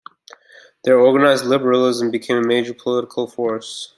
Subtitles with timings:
[0.83, 3.87] Their organized liberalism became a major political force.